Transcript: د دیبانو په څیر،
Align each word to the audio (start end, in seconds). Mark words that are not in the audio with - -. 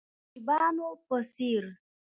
د 0.03 0.03
دیبانو 0.33 0.87
په 1.05 1.15
څیر، 1.33 1.63